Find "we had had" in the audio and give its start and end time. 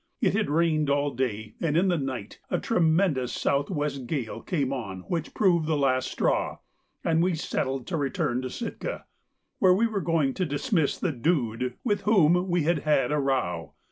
12.49-13.11